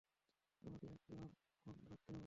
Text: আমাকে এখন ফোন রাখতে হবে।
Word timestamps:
আমাকে 0.63 0.87
এখন 0.87 1.21
ফোন 1.59 1.75
রাখতে 1.85 2.09
হবে। 2.09 2.19